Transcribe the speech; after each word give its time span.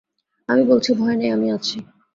আমি 0.49 0.63
বলছি, 0.63 0.89
ভয় 0.93 1.15
নেই, 1.15 1.29
আমি 1.29 1.47
আছি। 1.51 1.77